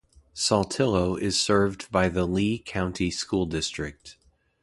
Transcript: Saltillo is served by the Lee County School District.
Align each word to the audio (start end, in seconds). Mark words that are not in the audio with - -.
Saltillo 0.33 1.15
is 1.15 1.39
served 1.39 1.91
by 1.91 2.09
the 2.09 2.25
Lee 2.25 2.57
County 2.57 3.11
School 3.11 3.45
District. 3.45 4.17